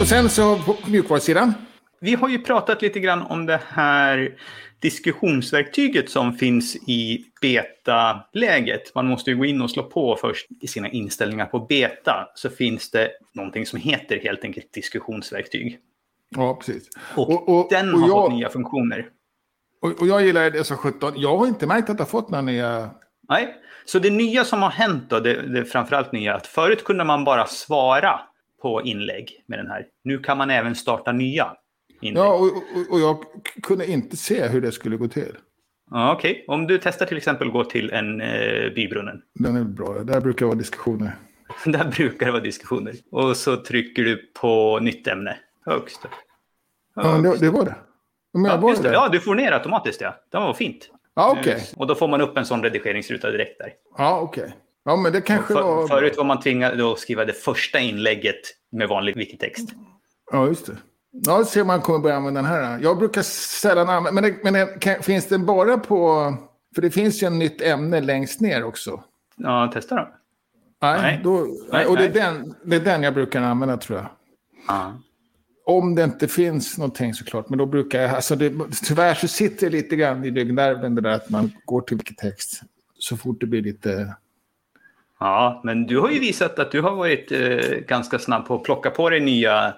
[0.00, 1.54] Och sen så på mjukvarusidan.
[2.02, 4.34] Vi har ju pratat lite grann om det här
[4.78, 8.94] diskussionsverktyget som finns i beta-läget.
[8.94, 12.28] Man måste ju gå in och slå på först i sina inställningar på beta.
[12.34, 15.78] Så finns det någonting som heter helt enkelt diskussionsverktyg.
[16.28, 16.88] Ja, precis.
[17.16, 19.08] Och, och, och den har jag, fått nya funktioner.
[19.82, 21.12] Och, och jag gillar det som 17.
[21.16, 22.90] Jag har inte märkt att det har fått några nya...
[23.28, 27.04] Nej, så det nya som har hänt då, det, det framförallt nya, att förut kunde
[27.04, 28.20] man bara svara
[28.62, 29.86] på inlägg med den här.
[30.04, 31.56] Nu kan man även starta nya
[32.02, 32.24] inlägg.
[32.24, 33.24] Ja, och, och, och jag
[33.62, 35.36] kunde inte se hur det skulle gå till.
[35.90, 36.44] Ja, Okej, okay.
[36.46, 39.22] om du testar till exempel gå till en eh, bybrunnen.
[39.34, 41.12] Den är bra, där brukar det vara diskussioner.
[41.64, 42.94] där brukar det vara diskussioner.
[43.10, 45.36] Och så trycker du på nytt ämne.
[45.66, 46.00] Högst.
[46.94, 47.76] Ja, det, det, var det.
[48.32, 48.92] Men ja, var det.
[48.92, 50.14] ja, du får ner automatiskt ja.
[50.30, 50.90] Det var fint.
[51.14, 51.38] Ja.
[51.40, 51.60] Okay.
[51.76, 53.72] Och då får man upp en sån redigeringsruta direkt där.
[53.98, 54.42] Ja, okej.
[54.42, 54.54] Okay.
[54.84, 55.88] Ja, men det kanske för, var...
[55.88, 58.40] Förut var man tvingad att skriva det första inlägget
[58.72, 59.68] med vanlig wikitext.
[60.32, 60.76] Ja, just det.
[61.12, 62.78] Ja, det ser man kommer börja använda den här.
[62.78, 64.20] Jag brukar sällan använda...
[64.20, 66.34] Men, det, men det, kan, finns den bara på...
[66.74, 69.02] För det finns ju en nytt ämne längst ner också.
[69.36, 70.08] Ja, testa då.
[70.82, 71.20] Nej, nej.
[71.24, 74.08] Då, nej och det är, den, det är den jag brukar använda tror jag.
[74.68, 74.92] Ja.
[75.64, 78.52] Om det inte finns någonting såklart, men då brukar jag, alltså det,
[78.84, 82.18] tyvärr så sitter det lite grann i ryggnerven det där att man går till vilket
[82.18, 82.62] text
[82.98, 84.14] så fort det blir lite...
[85.22, 88.62] Ja, men du har ju visat att du har varit eh, ganska snabb på att
[88.62, 89.74] plocka på dig nya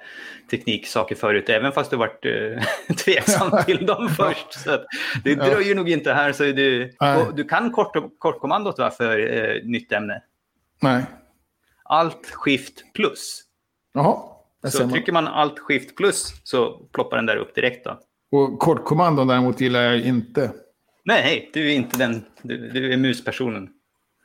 [0.51, 4.53] tekniksaker förut, även fast du varit eh, tveksam till dem först.
[4.53, 4.79] Så
[5.25, 6.93] det dröjer nog inte här, så du,
[7.35, 10.23] du kan kort, kortkommandot va, för eh, nytt ämne?
[10.83, 11.05] Nej.
[11.85, 13.43] Alt, skift, plus.
[13.95, 14.17] Jaha.
[14.69, 17.85] Så trycker man alt skift plus så ploppar den där upp direkt.
[17.85, 17.99] Då.
[18.39, 20.51] Och kortkommandon däremot gillar jag inte.
[21.05, 22.25] Nej, du är inte den.
[22.43, 23.69] Du, du är muspersonen.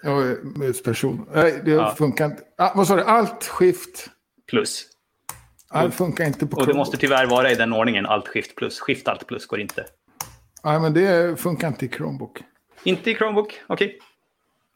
[0.04, 1.30] Jag är musperson.
[1.34, 1.96] Nej, det ja.
[1.98, 2.44] funkar inte.
[2.58, 3.04] Ah, vad sa du?
[3.04, 4.08] Alt skift?
[4.48, 4.86] Plus.
[5.70, 6.62] Allt funkar inte på Chromebook.
[6.62, 8.06] Och det måste tyvärr vara i den ordningen.
[8.06, 8.80] Alt skift plus.
[8.80, 9.86] Skift alt plus går inte.
[10.64, 12.42] Nej, men det funkar inte i Chromebook.
[12.84, 13.62] Inte i Chromebook?
[13.68, 13.88] Okej.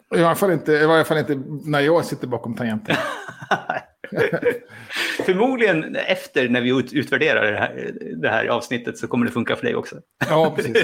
[0.09, 0.19] Okay.
[0.19, 2.95] I, varje fall inte, I varje fall inte när jag sitter bakom tangenten.
[5.25, 9.65] Förmodligen efter när vi utvärderar det här, det här avsnittet så kommer det funka för
[9.65, 9.95] dig också.
[10.29, 10.77] Ja, precis.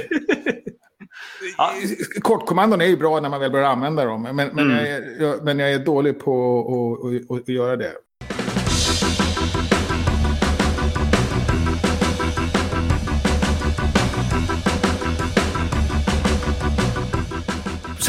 [1.58, 1.74] ja.
[2.22, 4.22] Kortkommandon är ju bra när man väl börjar använda dem.
[4.22, 4.72] Men, men, mm.
[4.72, 6.98] jag, är, jag, men jag är dålig på
[7.30, 7.94] att, göra det.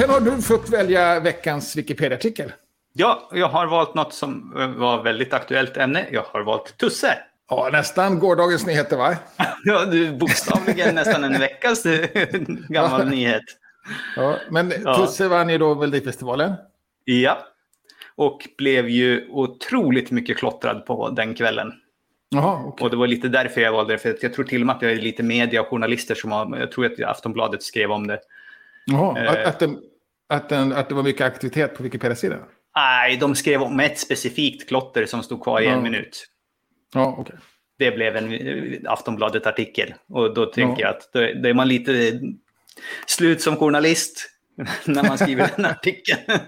[0.01, 2.53] sen har du fått välja veckans Wikipedia-artikel.
[2.93, 6.07] Ja, jag har valt något som var väldigt aktuellt ämne.
[6.13, 7.19] Jag har valt Tusse.
[7.51, 9.17] Ja, nästan gårdagens nyheter va?
[9.65, 11.83] ja, du bokstavligen nästan en veckas
[12.69, 13.45] gammal nyhet.
[14.17, 14.95] Ja, men ja.
[14.95, 16.53] Tusse vann ju då Melodifestivalen.
[17.05, 17.39] Ja,
[18.17, 21.73] och blev ju otroligt mycket klottrad på den kvällen.
[22.29, 22.85] Jaha, okay.
[22.85, 23.99] Och det var lite därför jag valde det.
[23.99, 26.59] För jag tror till och med att det är lite media och journalister som har...
[26.59, 28.21] Jag tror att Aftonbladet skrev om det.
[28.87, 29.79] Jaha, eh, att, den,
[30.29, 32.39] att, den, att det var mycket aktivitet på Wikipedia-sidan?
[32.77, 36.27] Nej, de skrev om ett specifikt klotter som stod kvar i en minut.
[36.95, 37.37] Ja, okay.
[37.79, 39.95] Det blev en eh, Aftonbladet-artikel.
[40.09, 40.89] Och då tänker ja.
[40.89, 42.21] jag att då, då är man lite
[43.07, 44.31] slut som journalist
[44.85, 46.21] när man skriver den artikeln.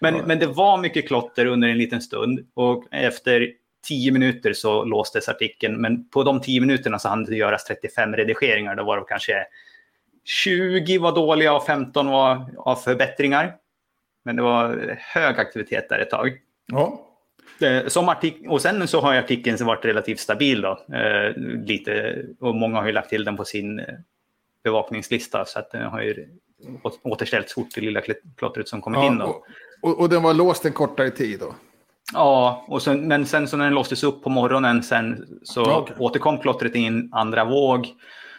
[0.00, 2.50] men, men det var mycket klotter under en liten stund.
[2.54, 3.52] Och efter
[3.88, 5.80] tio minuter så låstes artikeln.
[5.80, 8.76] Men på de tio minuterna så hann det göras 35 redigeringar.
[8.76, 9.46] Då var det kanske
[10.24, 13.54] 20 var dåliga och 15 var av förbättringar.
[14.24, 16.38] Men det var hög aktivitet där ett tag.
[16.66, 17.09] Ja.
[17.62, 20.78] Eh, som artik och sen så har artikeln varit relativt stabil då.
[20.94, 23.86] Eh, lite, och många har ju lagt till den på sin eh,
[24.64, 25.44] bevakningslista.
[25.44, 26.28] Så att den har ju
[27.02, 28.00] återställts fort det lilla
[28.36, 29.18] klottret som kommit ja, in.
[29.18, 29.44] Då.
[29.82, 31.54] Och, och, den var låst en kortare tid då?
[32.12, 35.96] Ja, och sen, men sen så när den låstes upp på morgonen sen så okay.
[35.98, 37.86] återkom klottret i en andra våg.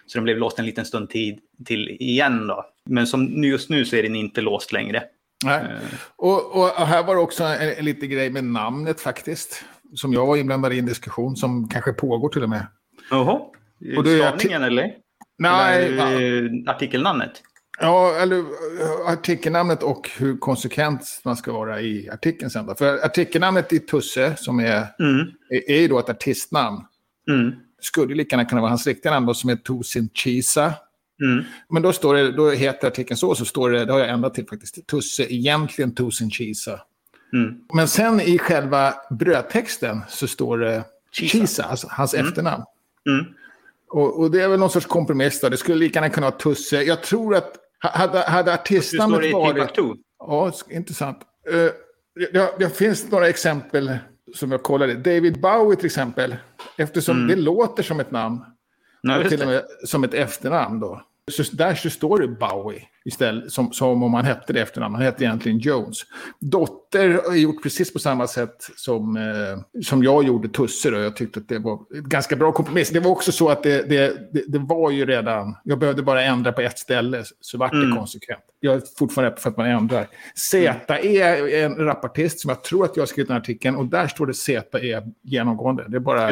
[0.05, 2.65] Så den blev låst en liten stund tid till igen då.
[2.85, 5.03] Men som just nu så är den inte låst längre.
[5.45, 5.63] Nej.
[5.63, 5.79] Uh.
[6.15, 9.63] Och, och, här var det också en, en liten grej med namnet faktiskt.
[9.95, 12.67] Som jag var inblandad i en diskussion som kanske pågår till och med.
[13.09, 13.41] Jaha.
[14.19, 14.93] Stavningen eller?
[15.37, 15.85] Nej.
[15.85, 17.31] Eller, artikelnamnet?
[17.79, 22.65] Ja, eller eh, artikelnamnet och hur konsekvent man ska vara i artikeln sen.
[22.65, 22.75] Då.
[22.75, 25.27] För artikelnamnet i Tusse, som är, mm.
[25.49, 26.81] är, är ju då ett artistnamn.
[27.29, 27.51] Mm.
[27.81, 30.73] Skulle lika gärna kunna vara hans riktiga namn då, som är Tosin Chisa.
[31.21, 31.43] Mm.
[31.69, 34.33] Men då, står det, då heter artikeln så, så står det, det har jag ändrat
[34.33, 36.79] till faktiskt, Tusse, egentligen Tosin Chisa.
[37.33, 37.55] Mm.
[37.73, 42.27] Men sen i själva brödtexten så står det Chisa, Chisa alltså hans mm.
[42.27, 42.63] efternamn.
[43.09, 43.25] Mm.
[43.89, 45.49] Och, och, det är väl någon sorts kompromiss då.
[45.49, 46.83] Det skulle lika gärna kunna vara Tusse.
[46.83, 49.79] Jag tror att hade, hade artistnamnet varit...
[50.19, 51.17] Ja, intressant.
[51.53, 51.69] Uh,
[52.33, 53.97] det, det finns några exempel
[54.35, 54.93] som jag kollade.
[54.93, 56.35] David Bowie till exempel.
[56.77, 57.27] Eftersom mm.
[57.27, 58.39] det låter som ett namn.
[59.03, 61.01] Nej, till och med som ett efternamn då.
[61.31, 64.95] Så där så står det Bowie istället, som, som om han hette det efternamn.
[64.95, 65.97] Han hette egentligen Jones.
[66.39, 70.89] Dotter har gjort precis på samma sätt som, eh, som jag gjorde Tusse.
[70.89, 70.97] Då.
[70.97, 72.89] Jag tyckte att det var ett ganska bra kompromiss.
[72.89, 75.55] Det var också så att det, det, det, det var ju redan...
[75.63, 77.97] Jag behövde bara ändra på ett ställe så vart det mm.
[77.97, 78.43] konsekvent.
[78.59, 80.07] Jag är fortfarande för att man ändrar.
[80.35, 83.75] ZE är en rapartist som jag tror att jag har skrivit den artikeln.
[83.75, 84.63] Och där står det ZE
[85.23, 85.85] genomgående.
[85.87, 86.29] Det är bara...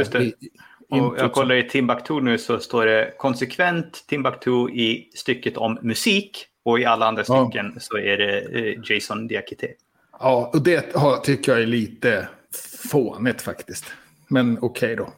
[0.90, 6.46] Och jag kollar i Timbuktu nu så står det konsekvent Timbuktu i stycket om musik
[6.66, 7.80] och i alla andra stycken ja.
[7.80, 9.68] så är det eh, Jason Diakité.
[10.20, 12.28] Ja, och det tycker jag är lite
[12.92, 13.86] fånigt faktiskt.
[14.28, 15.14] Men okej okay då.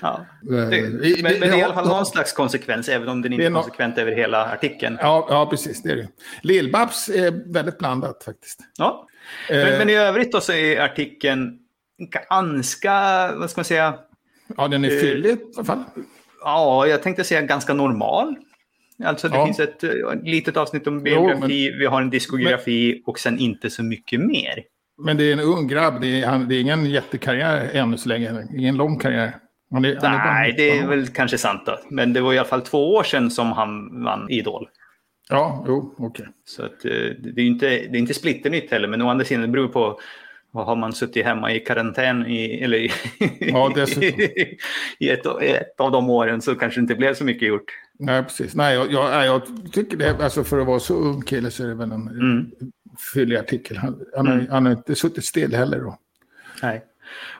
[0.00, 0.26] Ja.
[0.42, 3.32] Eh, det, men, men, det är i alla fall någon slags konsekvens, även om den
[3.32, 4.98] inte är konsekvent över hela artikeln.
[5.00, 5.82] Ja, ja precis.
[5.82, 6.08] Det är det.
[6.42, 8.60] Lill-Babs är väldigt blandat faktiskt.
[8.78, 9.06] Ja,
[9.48, 9.78] men, eh.
[9.78, 11.58] men, i övrigt då så är artikeln
[11.98, 12.92] ganska,
[13.36, 13.98] vad ska man säga,
[14.56, 15.84] Ja, den är eh, fyllig i alla fall.
[16.44, 18.36] Ja, jag tänkte säga ganska normal.
[19.04, 19.44] Alltså det ja.
[19.44, 23.38] finns ett, ett litet avsnitt om biografi, jo, vi har en diskografi men, och sen
[23.38, 24.62] inte så mycket mer.
[25.04, 28.08] Men det är en ung grabb, det är, han, det är ingen jättekarriär ännu så
[28.08, 29.36] länge, ingen lång karriär.
[29.70, 31.78] Han är, han Nej, är det är väl kanske sant då.
[31.90, 34.68] Men det var i alla fall två år sedan som han vann Idol.
[35.28, 36.06] Ja, jo, okej.
[36.06, 36.26] Okay.
[36.44, 36.90] Så att, eh,
[37.34, 40.00] det är inte, det är inte splitternytt heller, men å andra sidan det beror på
[40.56, 42.90] och har man suttit hemma i karantän i, eller i,
[43.40, 43.72] ja,
[44.98, 47.72] i ett, ett, av de åren så kanske det inte blev så mycket gjort.
[47.98, 48.54] Nej, precis.
[48.54, 49.42] Nej, jag, jag, jag
[49.72, 52.50] tycker det, alltså för att vara så ung kille så är det väl en mm.
[53.14, 53.76] fyllig artikel.
[53.76, 54.46] Han, han, mm.
[54.50, 55.98] han har inte suttit still heller då.
[56.62, 56.84] Nej.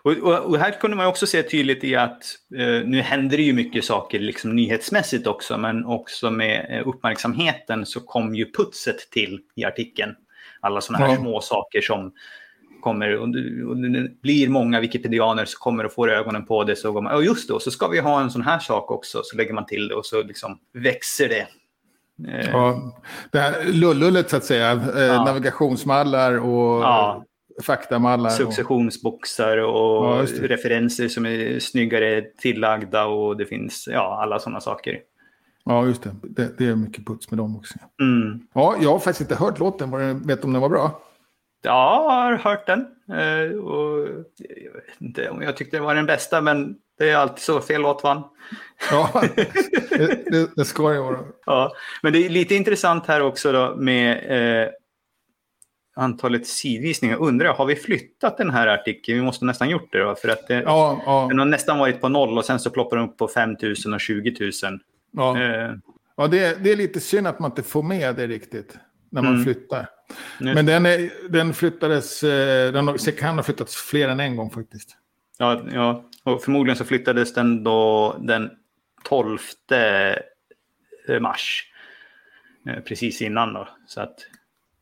[0.03, 2.25] Och, och, och, här kunde man också se tydligt i att
[2.57, 7.87] eh, nu händer det ju mycket saker liksom nyhetsmässigt också, men också med eh, uppmärksamheten
[7.87, 10.15] så kom ju putset till i artikeln.
[10.61, 11.21] Alla sådana här ja.
[11.21, 12.13] små saker som
[12.87, 13.29] kommer, och
[13.77, 17.23] det blir många wikipedianer som kommer och får ögonen på det så går man, ja
[17.23, 19.89] just det, så ska vi ha en sån här sak också, så lägger man till
[19.89, 21.47] det och så liksom växer det.
[22.29, 22.51] Eh.
[22.51, 22.97] Ja,
[23.33, 25.25] det här lullullet så att säga, eh, ja.
[25.25, 27.25] navigationsmallar och ja.
[27.63, 28.31] faktamallar.
[28.31, 35.01] Successionsboxar och ja, referenser som är snyggare tillagda och det finns ja, alla sådana saker.
[35.65, 36.11] Ja, just det.
[36.23, 36.59] det.
[36.59, 36.67] det.
[36.67, 37.75] är mycket puts med dem också.
[38.01, 38.41] Mm.
[38.53, 39.91] Ja, jag har faktiskt inte hört låten.
[40.27, 41.01] Vet du om den var bra?
[41.67, 42.87] Ja, jag har hört den.
[43.19, 44.09] Eh, och
[44.99, 47.61] inte om jag tyckte det var den bästa, men det är alltid så.
[47.61, 48.23] Fel låt vann.
[48.91, 51.19] Ja, det, det, det ska det vara.
[51.47, 54.69] Ja, men det är lite intressant här också då med eh,
[55.97, 57.17] antalet sidvisningar.
[57.17, 59.19] Undrar, har vi flyttat den här artikeln?
[59.19, 60.15] Vi måste nästan gjort det då.
[60.15, 62.97] För att det, Ja, ja, den har nästan varit på noll och sen så ploppar
[62.97, 64.79] den upp på 5 000 och 20 000.
[65.13, 65.41] ja.
[65.43, 65.73] Eh,
[66.17, 68.77] ja det, det är lite synd att man inte får med det riktigt
[69.11, 69.45] när man Mm.
[69.45, 69.89] flyttar.
[70.41, 74.51] nu, Men den, är, den flyttades, eh, den kan ha flyttats fler än en gång
[74.51, 74.97] faktiskt.
[75.39, 78.51] ja, ja, och förmodligen så flyttades den då den
[79.05, 79.39] 12
[81.21, 81.73] mars.
[82.69, 83.69] Eh, precis innan då.
[83.87, 84.19] Så att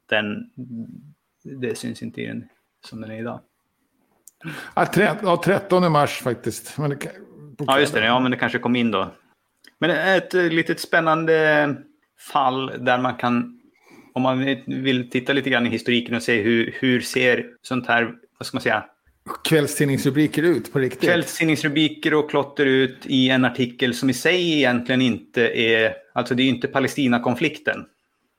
[0.07, 0.51] den,
[1.43, 2.49] det syns inte i den
[2.85, 3.41] som den är idag.
[4.75, 6.79] Ja, tre, ja, 13 mars faktiskt.
[6.79, 6.99] Men det,
[7.59, 8.05] Ja, just det.
[8.05, 9.11] Ja, men det kanske kom in då.
[9.79, 11.77] Men det är ett eh, litet spännande
[12.19, 13.61] fall där man kan,
[14.15, 18.15] om man vill titta lite grann i historiken och se hur, hur ser sånt här,
[18.39, 18.85] vad ska man säga,
[19.45, 21.01] Kvällstidningsrubriker ut på riktigt.
[21.01, 26.43] kvällstidningsrubriker och klotter ut i en artikel som i sig egentligen inte är, alltså det
[26.43, 27.85] är inte Palestinakonflikten.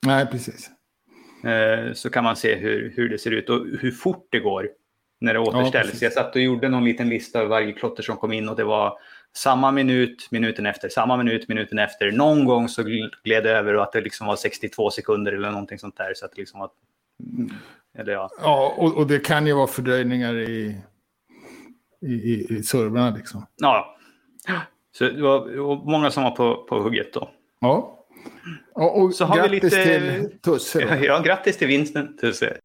[0.06, 0.70] Nej, precis.
[1.44, 4.70] Eh, Så kan man se hur, hur det ser ut och hur fort det går
[5.22, 5.86] när det återställs.
[5.86, 6.02] precis.
[6.02, 8.64] jag satt och gjorde någon liten lista av varje klotter som kom in och det
[8.64, 8.94] var
[9.36, 12.12] samma minut, minuten efter, samma minut, minuten efter.
[12.12, 15.80] Någon gång så gled det över och att det liksom var 62 sekunder eller någonting
[15.80, 16.14] sånt där.
[16.16, 16.70] Så att det liksom var,
[17.38, 17.50] mm,
[17.98, 18.30] eller ja.
[18.42, 20.76] Ja, och, och det kan ju vara fördröjningar i,
[22.02, 23.46] i, i, i servrarna liksom.
[23.58, 23.92] ja.
[24.98, 27.30] Så det var många som var på, på hugget då.
[27.62, 28.06] Ja.
[28.74, 30.80] Och, och Så har vi grattis lite- till Tusse.
[30.80, 30.96] då.
[31.06, 32.58] Ja, grattis till vinsten, Tusse.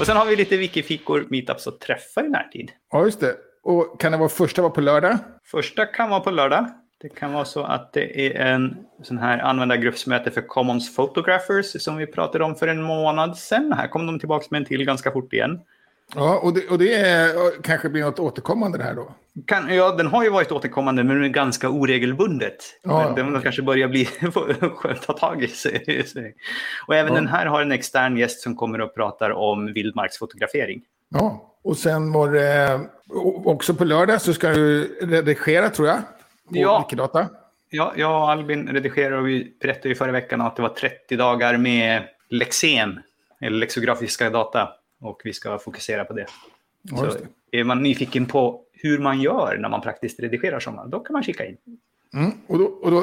[0.00, 2.70] Och sen har vi lite wikifikor, meetups och träffar i närtid.
[2.92, 3.36] Ja, just det.
[3.66, 5.18] Och kan det vara första var på lördag?
[5.44, 6.66] Första kan vara på lördag.
[7.00, 11.96] Det kan vara så att det är en sån här användargruppsmöte för Commons Photographers som
[11.96, 13.72] vi pratade om för en månad sedan.
[13.72, 15.60] Här kom de tillbaka med en till ganska fort igen.
[16.14, 19.14] Ja, och det, och det är, kanske blir något återkommande det här då.
[19.46, 22.56] Kan, ja, den har ju varit återkommande men är ganska oregelbundet.
[22.82, 23.42] Ja, Men den okej.
[23.42, 24.04] kanske börjar bli
[25.06, 26.04] ta tag i sig.
[26.86, 27.20] Och även Ja.
[27.20, 30.82] den här har en extern gäst som kommer och pratar om vildmarksfotografering.
[31.08, 32.80] Ja, och sen var det
[33.44, 35.96] också på lördag så ska du redigera tror jag.
[36.48, 36.84] På Ja.
[36.88, 37.28] Wikidata.
[37.70, 41.16] Ja, jag och Albin redigerar och vi berättade ju förra veckan att det var 30
[41.16, 43.00] dagar med lexem,
[43.40, 44.68] eller lexografiska data.
[45.00, 46.26] Och vi ska fokusera på det.
[46.82, 47.58] Ja, just Så det.
[47.60, 51.22] är man nyfiken på hur man gör när man praktiskt redigerar sådana, då kan man
[51.22, 51.56] kika in.
[52.14, 52.30] Mm.
[52.46, 52.98] Och då, och då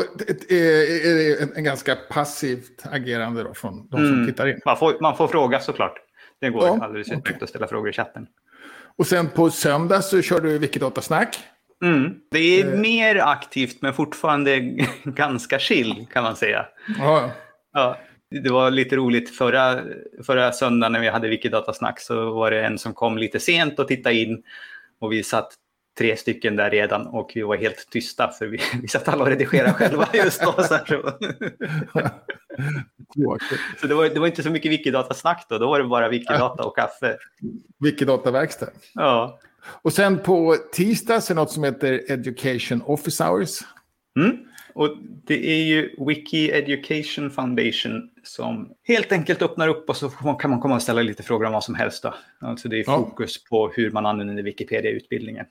[0.50, 4.26] är det en, en ganska passivt agerande då från de som Mm.
[4.28, 4.60] tittar in.
[4.66, 5.94] Man får, man får fråga såklart.
[6.44, 8.28] Det går Ja, alldeles utmärkt att ställa frågor i chatten.
[8.98, 11.40] Och sen på söndag så kör du Wikidata-snack.
[11.84, 12.14] Mm.
[12.32, 12.80] Det är Eh.
[12.80, 14.60] mer aktivt men fortfarande
[15.04, 16.66] ganska chill kan man säga.
[17.00, 17.32] Ja,
[17.74, 17.98] Ja,
[18.44, 19.80] det var lite roligt förra,
[20.26, 23.88] förra söndagen när vi hade Wikidatasnack så var det en som kom lite sent och
[23.88, 24.44] tittade in
[25.02, 25.54] och vi satt
[25.98, 29.30] tre stycken där redan och vi var helt tysta för vi, vi satt alla och
[29.30, 30.52] redigerade själva just då.
[30.52, 31.12] Så, så.
[33.82, 36.64] så det, var, det var inte så mycket Wikidatasnack då, då var det bara Wikidata
[36.64, 37.18] och kaffe.
[37.80, 38.70] Wikidata-verkstad.
[38.94, 39.40] Ja.
[39.66, 43.60] Och sen på tisdag så är något som heter Education Office Hours.
[44.20, 44.38] Mm.
[44.76, 50.52] Och det är ju Wiki Education Foundation som helt enkelt öppnar upp och så kan
[50.52, 52.04] man komma och ställa lite frågor om vad som helst.
[52.04, 52.14] Då.
[52.40, 52.98] Alltså det är Ja.
[52.98, 55.46] fokus på hur man använder Wikipedia i utbildningen.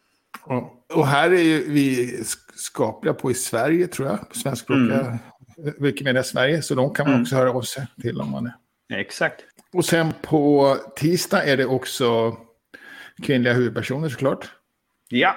[0.48, 0.72] Ja.
[0.94, 4.28] Och här är ju vi sk- skapliga på i Sverige tror jag.
[4.28, 5.18] På svenskspråkiga Mm.
[5.78, 6.62] Wikimedia Sverige.
[6.62, 7.22] Så de kan man Mm.
[7.22, 9.00] också höra av sig till om man är.
[9.00, 9.44] Exakt.
[9.72, 12.36] Och sen på tisdag är det också
[13.22, 14.50] kvinnliga huvudpersoner såklart.
[15.08, 15.36] Ja.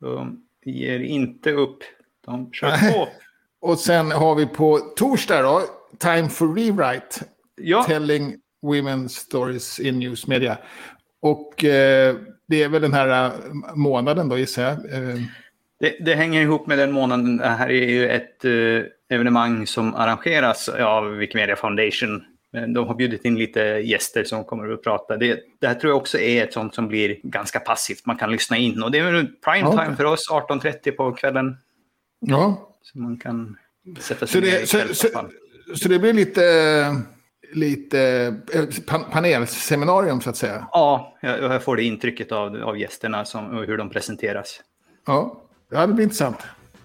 [0.00, 1.78] De ger inte upp.
[2.26, 2.92] De kör Nej.
[2.92, 3.08] på.
[3.60, 5.62] Och sen har vi på torsdag då,
[5.98, 7.24] Time for Rewrite.
[7.56, 10.58] Ja, Telling Women's Stories in News Media.
[11.22, 12.16] Och eh,
[12.48, 13.32] det är väl den här eh,
[13.74, 14.72] månaden då gissar jag.
[14.72, 15.16] Eh,
[15.80, 17.36] det, det hänger ihop med den månaden.
[17.36, 18.52] Det här är ju ett eh,
[19.16, 22.24] evenemang som arrangeras av Wikimedia Foundation.
[22.74, 25.16] De har bjudit in lite gäster som kommer att prata.
[25.16, 28.06] Det, det här tror jag också är ett sånt som blir ganska passivt.
[28.06, 28.82] Man kan lyssna in.
[28.82, 29.84] Och det är väl prime Ja.
[29.84, 31.56] time för oss, 18.30 på kvällen.
[32.20, 33.56] ja, Så man kan
[34.00, 35.08] sätta så sig i det, så, så,
[35.74, 36.42] så det blir lite,
[37.54, 38.00] lite
[38.54, 40.66] eh, pan, panelseminarium så att säga.
[40.72, 44.60] Ja, jag, jag får det intrycket av, av gästerna som, och hur de presenteras.
[45.06, 46.38] Ja, ja, det blir intressant.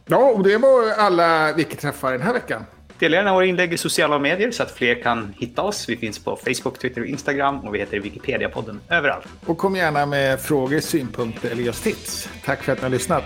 [0.05, 2.65] Ja, och det var alla Wiki-träffar den här veckan.
[2.99, 5.89] Dela gärna våra inlägg i sociala medier så att fler kan hitta oss.
[5.89, 9.25] Vi finns på Facebook, Twitter och Instagram och vi heter Wikipedia-podden överallt.
[9.45, 12.29] Och kom gärna med frågor, synpunkter eller just tips.
[12.45, 13.23] Tack för att ni har lyssnat.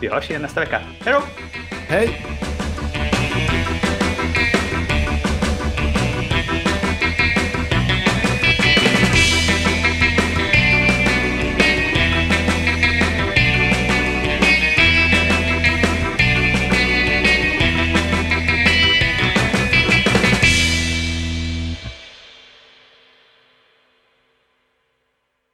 [0.00, 0.80] Vi hörs igen nästa vecka.
[1.00, 1.22] Hej då!
[1.70, 2.51] Hej!